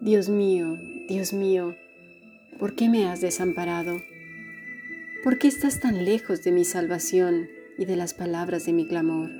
[0.00, 1.76] Dios mío, Dios mío,
[2.58, 4.00] ¿por qué me has desamparado?
[5.22, 9.30] ¿Por qué estás tan lejos de mi salvación y de las palabras de mi clamor?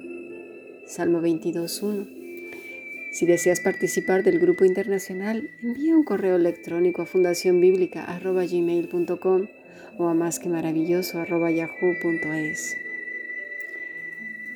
[0.86, 2.20] Salmo 22.1
[3.10, 9.48] si deseas participar del grupo internacional, envía un correo electrónico a fundacionbiblica.gmail.com
[9.98, 10.48] o a más que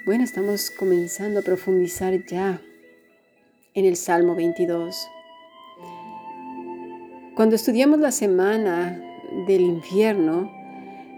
[0.04, 2.62] Bueno, estamos comenzando a profundizar ya
[3.74, 5.08] en el Salmo 22.
[7.34, 9.02] Cuando estudiamos la semana
[9.48, 10.52] del infierno,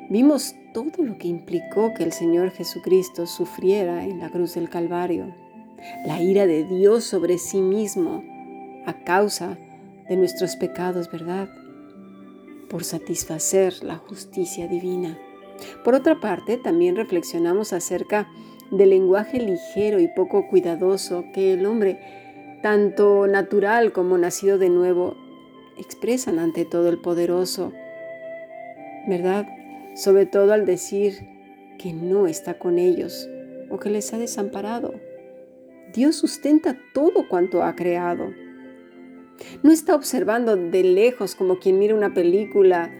[0.08, 5.34] vimos todo lo que implicó que el Señor Jesucristo sufriera en la cruz del Calvario
[6.06, 8.24] la ira de Dios sobre sí mismo
[8.86, 9.58] a causa
[10.08, 11.50] de nuestros pecados, ¿verdad?
[12.70, 15.18] Por satisfacer la justicia divina.
[15.84, 18.26] Por otra parte, también reflexionamos acerca
[18.70, 21.98] del lenguaje ligero y poco cuidadoso que el hombre,
[22.62, 25.25] tanto natural como nacido de nuevo,
[25.78, 27.72] expresan ante todo el poderoso,
[29.06, 29.46] ¿verdad?
[29.94, 31.14] Sobre todo al decir
[31.78, 33.28] que no está con ellos
[33.70, 34.94] o que les ha desamparado.
[35.92, 38.32] Dios sustenta todo cuanto ha creado.
[39.62, 42.90] No está observando de lejos como quien mira una película,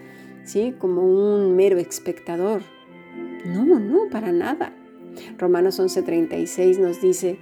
[0.43, 0.73] ¿sí?
[0.77, 2.61] Como un mero espectador.
[3.45, 4.73] No, no, para nada.
[5.37, 7.39] Romanos 11:36 nos dice,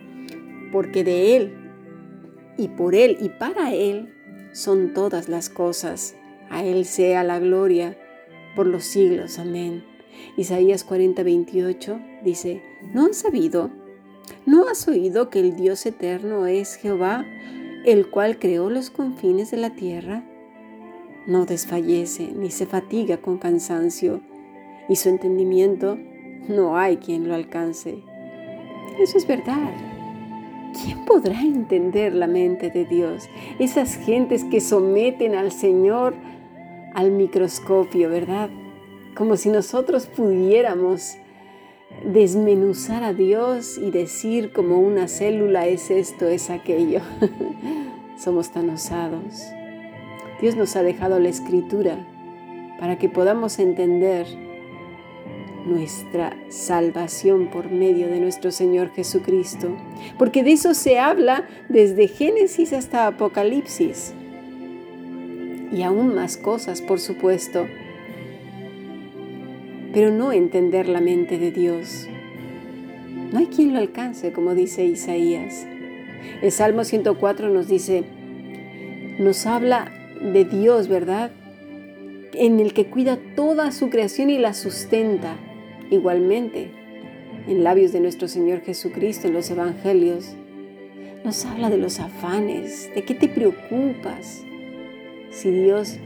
[0.72, 1.54] porque de Él
[2.58, 4.15] y por Él y para Él
[4.56, 6.16] son todas las cosas.
[6.50, 7.98] A Él sea la gloria
[8.56, 9.38] por los siglos.
[9.38, 9.84] Amén.
[10.38, 13.70] Isaías 40:28 dice, ¿no han sabido?
[14.46, 17.26] ¿No has oído que el Dios eterno es Jehová,
[17.84, 20.24] el cual creó los confines de la tierra?
[21.28, 24.22] No desfallece ni se fatiga con cansancio,
[24.88, 25.98] y su entendimiento
[26.48, 28.04] no hay quien lo alcance.
[29.00, 29.95] Eso es verdad.
[30.84, 33.30] ¿Quién podrá entender la mente de Dios?
[33.60, 36.14] Esas gentes que someten al Señor
[36.94, 38.50] al microscopio, ¿verdad?
[39.16, 41.18] Como si nosotros pudiéramos
[42.04, 47.00] desmenuzar a Dios y decir como una célula es esto, es aquello.
[48.18, 49.46] Somos tan osados.
[50.42, 51.98] Dios nos ha dejado la escritura
[52.80, 54.28] para que podamos entender
[55.66, 59.76] nuestra salvación por medio de nuestro Señor Jesucristo,
[60.18, 64.14] porque de eso se habla desde Génesis hasta Apocalipsis.
[65.72, 67.66] Y aún más cosas, por supuesto,
[69.94, 72.08] pero no entender la mente de Dios.
[73.32, 75.66] No hay quien lo alcance, como dice Isaías.
[76.42, 78.04] El Salmo 104 nos dice,
[79.20, 81.32] nos habla de Dios, ¿verdad?
[82.34, 85.38] En el que cuida toda su creación y la sustenta.
[85.92, 86.72] Igualmente,
[87.48, 90.36] en labios de nuestro Señor Jesucristo, en los Evangelios,
[91.24, 94.44] nos habla de los afanes, de qué te preocupas.
[95.32, 95.98] Si Dios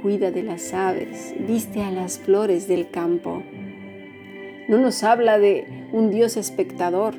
[0.00, 3.42] cuida de las aves, viste a las flores del campo.
[4.68, 7.14] No nos habla de un Dios espectador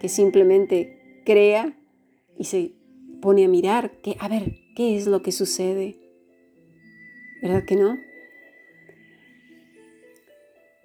[0.00, 1.74] que simplemente crea
[2.38, 2.72] y se
[3.20, 5.96] pone a mirar que a ver qué es lo que sucede.
[7.42, 7.96] ¿Verdad que no?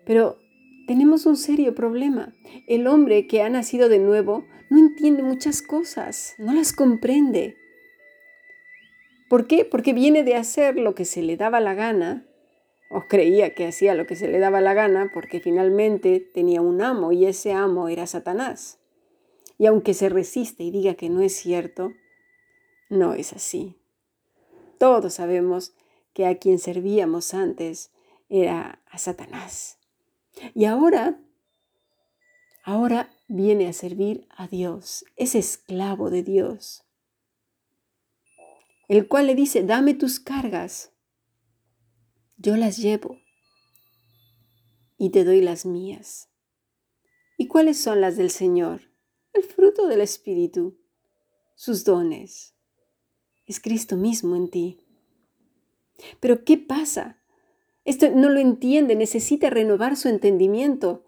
[0.05, 0.37] Pero
[0.87, 2.33] tenemos un serio problema.
[2.67, 7.57] El hombre que ha nacido de nuevo no entiende muchas cosas, no las comprende.
[9.29, 9.65] ¿Por qué?
[9.65, 12.27] Porque viene de hacer lo que se le daba la gana,
[12.89, 16.81] o creía que hacía lo que se le daba la gana, porque finalmente tenía un
[16.81, 18.79] amo y ese amo era Satanás.
[19.57, 21.93] Y aunque se resiste y diga que no es cierto,
[22.89, 23.77] no es así.
[24.77, 25.73] Todos sabemos
[26.13, 27.91] que a quien servíamos antes
[28.29, 29.79] era a Satanás.
[30.53, 31.19] Y ahora,
[32.63, 36.85] ahora viene a servir a Dios, es esclavo de Dios
[38.87, 40.91] el cual le dice, dame tus cargas,
[42.37, 43.19] yo las llevo
[44.97, 46.29] y te doy las mías.
[47.37, 48.81] ¿Y cuáles son las del Señor?
[49.33, 50.79] El fruto del Espíritu,
[51.55, 52.55] sus dones.
[53.45, 54.79] Es Cristo mismo en ti.
[56.19, 57.21] Pero ¿qué pasa?
[57.85, 61.05] Esto no lo entiende, necesita renovar su entendimiento.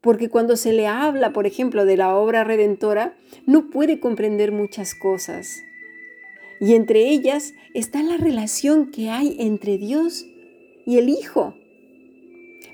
[0.00, 3.16] Porque cuando se le habla, por ejemplo, de la obra redentora,
[3.46, 5.62] no puede comprender muchas cosas.
[6.60, 10.26] Y entre ellas está la relación que hay entre Dios
[10.86, 11.54] y el Hijo.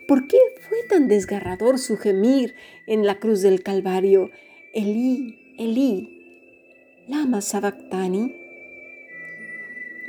[0.06, 0.38] ¿Por qué
[0.68, 2.54] fue tan desgarrador su gemir
[2.86, 4.30] en la cruz del Calvario?
[4.74, 8.36] Elí, Elí, lama sabactani.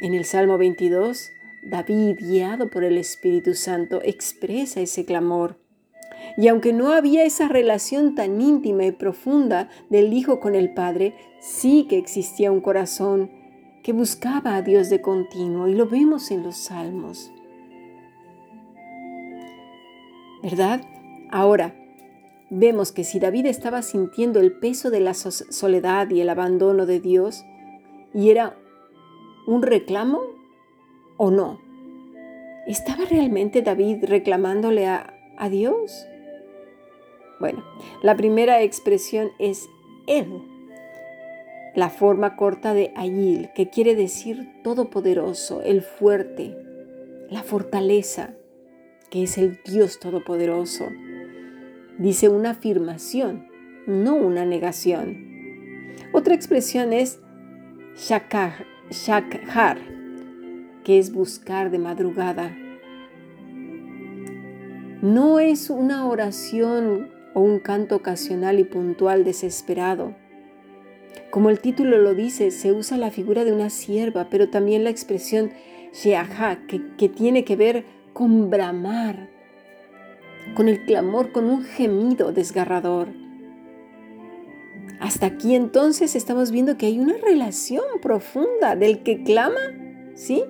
[0.02, 1.32] En el Salmo 22,
[1.64, 5.58] David, guiado por el Espíritu Santo, expresa ese clamor.
[6.38, 11.16] Y aunque no había esa relación tan íntima y profunda del Hijo con el Padre,
[11.40, 13.32] sí que existía un corazón
[13.84, 17.32] que buscaba a Dios de continuo y lo vemos en los salmos.
[20.44, 20.82] ¿Verdad?
[21.32, 21.76] Ahora,
[22.50, 27.00] vemos que si David estaba sintiendo el peso de la soledad y el abandono de
[27.00, 27.46] Dios,
[28.14, 28.58] y era
[29.48, 30.41] un reclamo
[31.18, 31.60] o no,
[32.68, 36.06] ¿estaba realmente David reclamándole a, a Dios?
[37.40, 37.64] Bueno,
[38.04, 39.68] la primera expresión es
[40.08, 40.44] Él,
[41.76, 46.56] la forma corta de Ayil, que quiere decir todopoderoso, el fuerte,
[47.30, 48.36] la fortaleza,
[49.10, 50.86] que es el Dios todopoderoso.
[51.98, 53.48] Dice una afirmación,
[53.88, 55.94] no una negación.
[56.14, 57.20] Otra expresión es
[57.96, 58.66] shakhar,
[60.84, 62.56] que es buscar de madrugada.
[65.02, 70.16] No es una oración o un canto ocasional y puntual desesperado.
[71.32, 74.90] Como el título lo dice, se usa la figura de una sierva, pero también la
[74.90, 75.52] expresión
[75.94, 79.30] sheaha, que, que tiene que ver con bramar,
[80.56, 83.10] con el clamor, con un gemido desgarrador.
[85.00, 89.60] Hasta aquí entonces estamos viendo que hay una relación profunda del que clama,
[90.14, 90.44] ¿sí?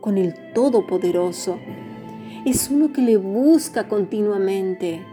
[0.00, 1.58] Con el Todopoderoso.
[2.44, 5.04] Es uno que le busca continuamente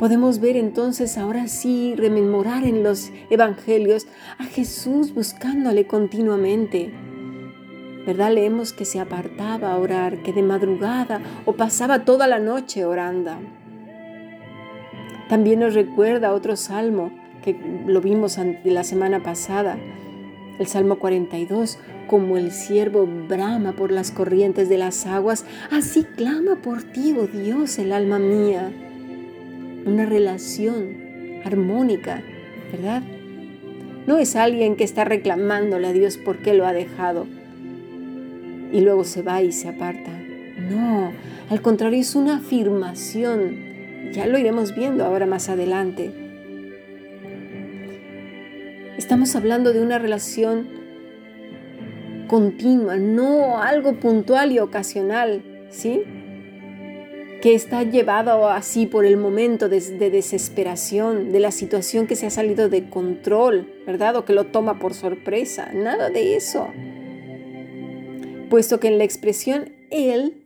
[0.00, 4.06] Podemos ver entonces ahora sí, rememorar en los evangelios
[4.38, 6.90] a Jesús buscándole continuamente.
[8.06, 8.32] ¿Verdad?
[8.32, 13.32] Leemos que se apartaba a orar, que de madrugada o pasaba toda la noche orando.
[15.28, 17.10] También nos recuerda otro salmo
[17.44, 19.76] que lo vimos la semana pasada,
[20.60, 26.62] el Salmo 42, como el siervo brama por las corrientes de las aguas, así clama
[26.62, 28.70] por ti, oh Dios, el alma mía
[29.84, 32.22] una relación armónica,
[32.72, 33.02] ¿verdad?
[34.06, 37.26] No es alguien que está reclamándole a Dios por qué lo ha dejado
[38.72, 40.10] y luego se va y se aparta.
[40.70, 41.12] No,
[41.48, 44.12] al contrario, es una afirmación.
[44.12, 46.29] Ya lo iremos viendo ahora más adelante.
[49.10, 50.68] Estamos hablando de una relación
[52.28, 56.04] continua, no algo puntual y ocasional, ¿sí?
[57.42, 59.80] que está llevado así por el momento de,
[60.10, 64.14] desesperación, de la situación que se ha salido de control, ¿verdad?
[64.14, 65.72] O que lo toma por sorpresa.
[65.74, 66.68] Nada de eso.
[68.48, 70.44] Puesto que en la expresión Él,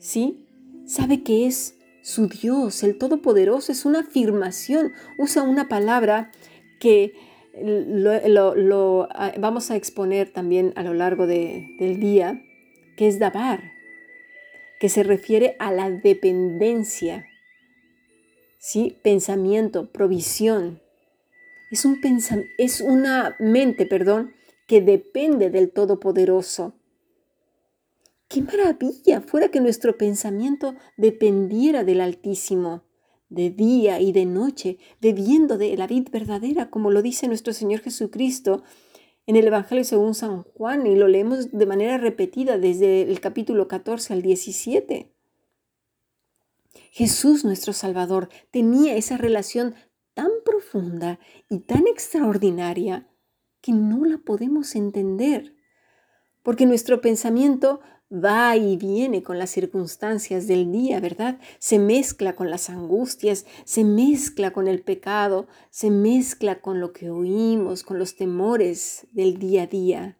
[0.00, 0.48] ¿sí?
[0.86, 4.90] Sabe que es su Dios, el Todopoderoso, es una afirmación.
[5.18, 6.32] Usa una palabra
[6.80, 7.12] que
[7.60, 12.42] lo, ah, vamos a exponer también a lo largo del día,
[12.96, 13.72] que es dabar
[14.82, 17.24] que se refiere a la dependencia.
[18.58, 18.98] ¿Sí?
[19.04, 20.82] Pensamiento, provisión.
[21.70, 22.00] Es, un
[22.58, 24.34] es una mente, perdón,
[24.66, 26.74] que depende del Todopoderoso.
[28.26, 29.20] ¡Qué maravilla!
[29.20, 32.82] Fuera que nuestro pensamiento dependiera del Altísimo,
[33.32, 37.80] de día y de noche, bebiendo de la vida verdadera, como lo dice nuestro Señor
[37.80, 38.62] Jesucristo
[39.26, 43.68] en el Evangelio según San Juan y lo leemos de manera repetida desde el capítulo
[43.68, 45.12] 14 al 17.
[46.90, 49.74] Jesús nuestro Salvador tenía esa relación
[50.14, 51.18] tan profunda
[51.48, 53.08] y tan extraordinaria
[53.60, 55.54] que no la podemos entender,
[56.42, 57.80] porque nuestro pensamiento
[58.12, 61.38] va y viene con las circunstancias del día, ¿verdad?
[61.58, 67.10] Se mezcla con las angustias, se mezcla con el pecado, se mezcla con lo que
[67.10, 70.16] oímos, con los temores del día a día.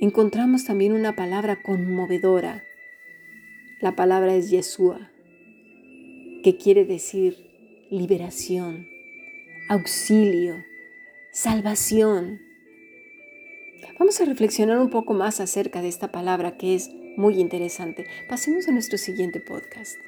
[0.00, 2.62] Encontramos también una palabra conmovedora.
[3.80, 5.10] La palabra es Yeshua,
[6.44, 7.36] que quiere decir
[7.90, 8.86] liberación,
[9.68, 10.54] auxilio,
[11.32, 12.45] salvación
[13.98, 18.06] Vamos a reflexionar un poco más acerca de esta palabra que es muy interesante.
[18.28, 19.98] Pasemos a nuestro siguiente podcast.